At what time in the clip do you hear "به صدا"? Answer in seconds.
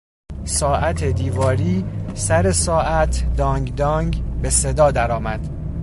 4.41-4.91